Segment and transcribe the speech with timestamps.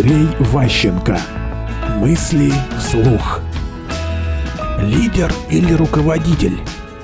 [0.00, 1.20] Андрей Ващенко.
[1.98, 3.40] Мысли вслух.
[4.80, 6.58] Лидер или руководитель?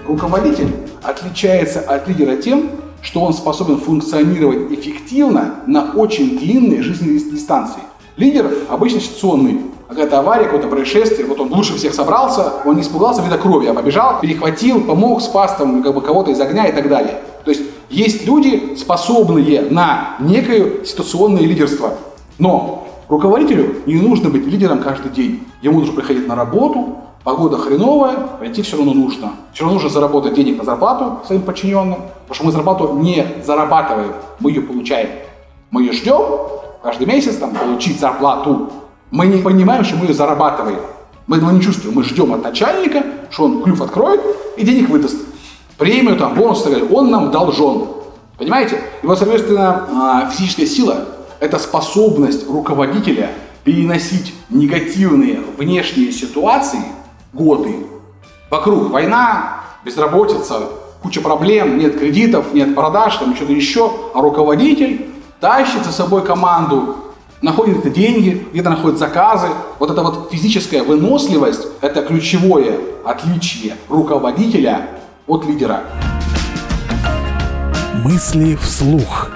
[0.09, 2.71] Руководитель отличается от лидера тем,
[3.03, 7.83] что он способен функционировать эффективно на очень длинной жизненной дистанции.
[8.17, 9.61] Лидер обычно ситуационный.
[9.91, 13.75] Какая-то авария, какое-то происшествие, вот он лучше всех собрался, он не испугался вида крови, а
[13.75, 17.21] побежал, перехватил, помог, спас там как бы кого-то из огня и так далее.
[17.45, 17.61] То есть
[17.91, 21.93] есть люди, способные на некое ситуационное лидерство.
[22.39, 25.47] Но руководителю не нужно быть лидером каждый день.
[25.63, 29.33] Ему нужно приходить на работу, погода хреновая, пойти все равно нужно.
[29.53, 34.13] Все равно нужно заработать денег на зарплату своим подчиненным, потому что мы зарплату не зарабатываем,
[34.41, 35.09] мы ее получаем.
[35.71, 36.23] Мы ее ждем
[36.83, 38.71] каждый месяц, там, получить зарплату.
[39.11, 40.79] Мы не понимаем, что мы ее зарабатываем.
[41.27, 41.97] Мы этого не чувствуем.
[41.97, 44.21] Мы ждем от начальника, что он клюв откроет
[44.57, 45.17] и денег выдаст
[45.77, 47.89] премию, там, бонус, он нам должен.
[48.39, 48.81] Понимаете?
[49.03, 51.05] И вот, соответственно, а, физическая сила–
[51.41, 53.31] это способность руководителя
[53.65, 56.83] переносить негативные внешние ситуации
[57.33, 57.77] годы.
[58.51, 60.61] Вокруг война, безработица,
[61.03, 65.07] куча проблем, нет кредитов, нет продаж, там что-то еще, а руководитель
[65.41, 66.97] тащит за собой команду,
[67.43, 69.49] находит эти деньги, где-то находит заказы.
[69.79, 74.89] Вот эта вот физическая выносливость– это ключевое отличие руководителя
[75.27, 75.83] от лидера.
[78.05, 79.36] Мысли вслух.